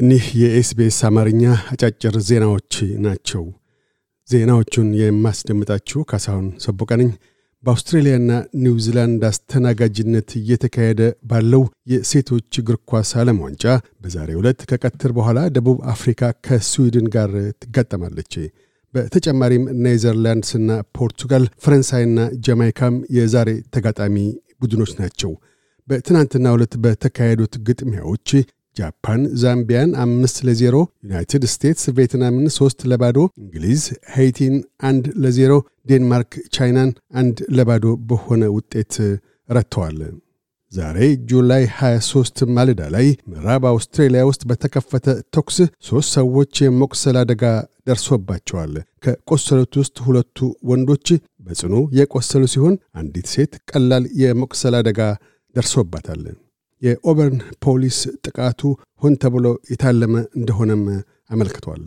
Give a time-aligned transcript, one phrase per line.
[0.00, 1.42] እኒህ የኤስቤስ አማርኛ
[1.72, 2.74] አጫጭር ዜናዎች
[3.04, 3.42] ናቸው።
[4.28, 7.10] ዜናዎቹን የማስደምጣችሁ ካሳሁን ሰቦቃ ነኝ።
[7.64, 8.30] በአውስትሬልያና
[8.64, 11.00] ኒውዚላንድ አስተናጋጅነት እየተካሄደ
[11.30, 13.64] ባለው የሴቶች እግር ኳስ ዓለም ዋንጫ
[14.02, 17.32] በዛሬ ዕለት ከቀትር በኋላ ደቡብ አፍሪካ ከስዊድን ጋር
[17.64, 18.32] ትጋጠማለች።
[18.94, 24.16] በተጨማሪም ኔዘርላንድስና ፖርቱጋል፣ ፈረንሳይና ጃማይካም የዛሬ ተጋጣሚ
[24.62, 25.32] ቡድኖች ናቸው።
[25.88, 28.28] በትናንትና ዕለት በተካሄዱት ግጥሚያዎች
[28.76, 30.74] ጃፓን ዛምቢያን አምስት ለዜሮ፣
[31.04, 33.82] ዩናይትድ ስቴትስ ቬትናምን ሶስት ለባዶ፣ እንግሊዝ
[34.14, 34.54] ሃይቲን
[34.88, 35.52] አንድ ለዜሮ፣
[35.90, 38.94] ዴንማርክ ቻይናን አንድ ለባዶ በሆነ ውጤት
[39.48, 39.98] ረትተዋል።
[40.72, 40.98] ዛሬ
[41.30, 45.56] ጁላይ 23 ማለዳ ላይ ምዕራብ አውስትሬልያ ውስጥ በተከፈተ ተኩስ
[45.88, 47.42] ሦስት ሰዎች የመቁሰል አደጋ
[47.88, 48.74] ደርሶባቸዋል።
[49.04, 50.38] ከቆሰሉት ውስጥ ሁለቱ
[50.70, 51.08] ወንዶች
[51.46, 55.00] በጽኑ የቆሰሉ ሲሆን አንዲት ሴት ቀላል የመቁሰል አደጋ
[55.54, 56.22] ደርሶባታል።
[56.82, 58.60] የኦበርን ፖሊስ ጥቃቱ
[59.02, 60.84] ሆን ተብሎ የታለመ እንደሆነም
[61.30, 61.82] አመልክቷል።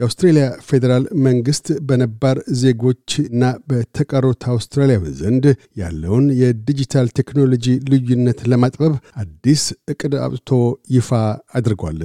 [0.00, 5.44] የአውስትሬልያ ፌዴራል መንግሥት በነባር ዜጎች እና በተቀሩት አውስትራሊያውያን ዘንድ
[5.80, 10.50] ያለውን የዲጂታል ቴክኖሎጂ ልዩነት ለማጥበብ አዲስ ዕቅድ አውጥቶ
[10.96, 11.10] ይፋ
[11.54, 12.00] አድርጓል።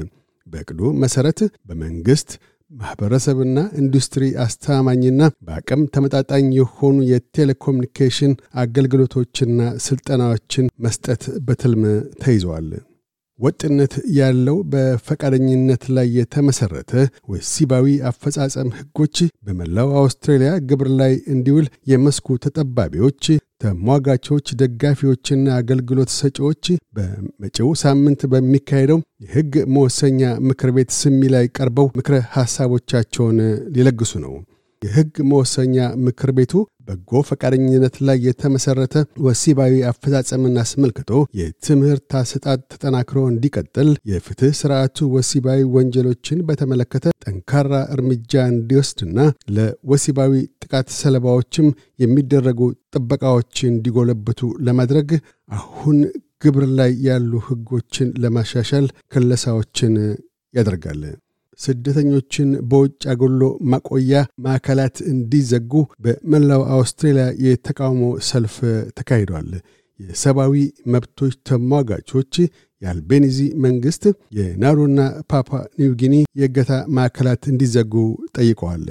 [0.47, 2.29] በዕቅዱ መሠረት በመንግሥት
[2.71, 11.83] ማኅበረሰብና ኢንዱስትሪ አስተማማኝና በአቅም ተመጣጣኝ የሆኑ የቴሌኮሙኒኬሽን አገልግሎቶችና ሥልጠናዎችን መስጠት በትልም
[12.23, 12.69] ተይዘዋል።
[13.39, 16.91] ወጥነት ያለው በፈቃደኝነት ላይ የተመሠረተ
[17.29, 23.23] ወሲባዊ አፈጻጸም ሕጎች በመላው አውስትራሊያ ግብር ላይ እንዲውል የመስኩ ተጠባቢዎች፣
[23.61, 26.65] ተሟጋቾች፣ ደጋፊዎችና አገልግሎት ሰጪዎች
[26.97, 33.39] በመጪው ሳምንት በሚካሄደው የሕግ መወሰኛ ምክር ቤት ስሚ ላይ ቀርበው ምክረ ሐሳቦቻቸውን
[33.75, 34.33] ሊለግሱ ነው።
[34.81, 36.53] የሕግ መወሰኛ ምክር ቤቱ
[36.87, 38.93] በጎ ፈቃደኝነት ላይ የተመሠረተ
[39.25, 49.17] ወሲባዊ አፈጻጸምን አስመልክቶ የትምህርት አሰጣጥ ተጠናክሮ እንዲቀጥል የፍትሕ ሥርዓቱ ወሲባዊ ወንጀሎችን በተመለከተ ጠንካራ እርምጃ እንዲወስድና
[49.57, 50.33] ለወሲባዊ
[50.63, 52.61] ጥቃት ሰለባዎችም የሚደረጉ
[52.95, 55.09] ጥበቃዎች እንዲጎለብቱ ለማድረግ
[55.51, 55.97] አሁን
[56.43, 59.95] ግብር ላይ ያሉ ሕጎችን ለማሻሻል ክለሳዎችን
[60.53, 61.01] ያደርጋል።
[61.59, 64.13] ስደተኞችን በውጭ አገሎ ማቆያ
[64.45, 65.73] ማዕከላት እንዲዘጉ
[66.05, 68.55] በመላው አውስትሬልያ የተቃውሞ ሰልፍ
[68.99, 69.51] ተካሂዷል።
[69.99, 70.53] የሰብአዊ
[70.93, 72.33] መብቶች ተሟጋቾች
[72.81, 74.03] የአልቤኒዚ መንግሥት
[74.37, 74.99] የናሩና
[75.31, 75.49] ፓፓ
[75.79, 77.93] ኒውጊኒ የእገታ ማዕከላት እንዲዘጉ
[78.37, 78.85] ጠይቀዋል።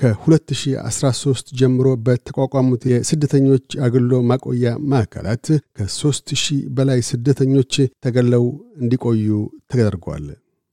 [0.00, 5.46] ከ2013 ጀምሮ በተቋቋሙት የስደተኞች አግሎ ማቆያ ማዕከላት
[5.78, 6.46] ከ3000
[6.76, 7.74] በላይ ስደተኞች
[8.04, 8.46] ተገለው
[8.80, 9.28] እንዲቆዩ
[9.70, 10.26] ተደርጓል።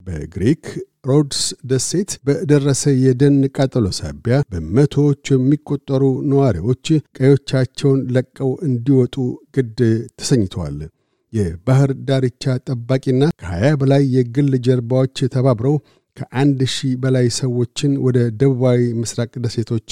[0.06, 0.64] በግሪክ
[1.08, 1.40] ሮድስ
[1.70, 6.02] ደሴት በደረሰ የደን ቃጠሎ ሳቢያ በመቶዎች የሚቆጠሩ
[6.32, 6.86] ነዋሪዎች
[7.18, 9.16] ቀዮቻቸውን ለቀው እንዲወጡ
[9.56, 9.80] ግድ
[10.20, 10.78] ተሰኝተዋል።
[11.32, 15.76] የባህር ዳርቻ ጠባቂና ከ20 በላይ የግል ጀልባዎች ተባብረው
[16.16, 19.90] ከአንድ ሺህ በላይ ሰዎችን ወደ ደቡባዊ ምስራቅ ደሴቶች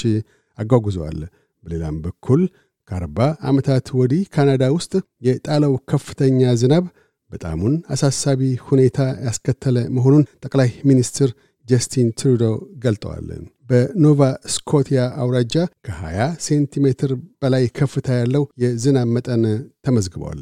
[0.58, 1.20] አጓጉዘዋል።
[1.64, 2.42] በሌላም በኩል
[2.88, 3.18] ከአርባ
[3.48, 4.92] ዓመታት ወዲህ ካናዳ ውስጥ
[5.26, 6.84] የጣለው ከፍተኛ ዝናብ
[7.32, 11.30] በጣሙን አሳሳቢ ሁኔታ ያስከተለ መሆኑን ጠቅላይ ሚኒስትር
[11.66, 12.44] ጀስቲን ትሩዶ
[12.84, 13.26] ገልጠዋል።
[13.70, 14.20] በኖቫ
[14.54, 15.54] ስኮቲያ አውራጃ
[15.86, 17.10] ከ20 ሴንቲሜትር
[17.42, 19.44] በላይ ከፍታ ያለው የዝናብ መጠን
[19.86, 20.40] ተመዝግቧል።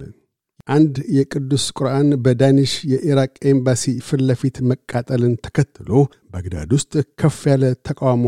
[0.68, 3.84] አንድ የቅዱስ ቁርአን በዳኒሽ የኢራቅ ኤምባሲ
[4.40, 5.90] ፊት መቃጠልን ተከትሎ
[6.32, 8.26] ባግዳድ ውስጥ ከፍ ያለ ተቃውሞ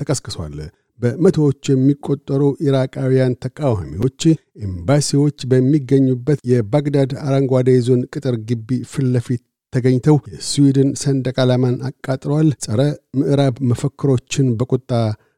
[0.00, 0.56] ተቀስቅሷል።
[1.00, 4.22] በመቶዎች የሚቆጠሩ ኢራቃውያን ተቃዋሚዎች
[4.66, 12.80] ኤምባሲዎች በሚገኙበት የባግዳድ አረንጓዴ ዞን ቅጥር ግቢ ፊት ለፊት ተገኝተው የስዊድን ሰንደቅ ዓላማን አቃጥለዋል። ጸረ
[13.18, 14.90] ምዕራብ መፈክሮችን በቁጣ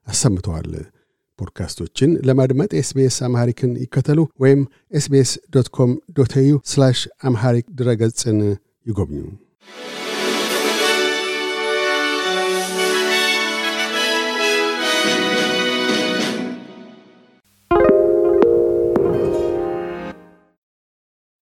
[0.06, 0.70] አሰምተዋል።
[1.38, 4.60] ፖድካስቶችን ለማድመጥ SBS Amharic ን ይከተሉ ወይም
[4.92, 6.54] SBS dot com dot au
[7.22, 8.40] አምሃሪክ ድረገጽን
[8.86, 9.24] ይጎብኙ።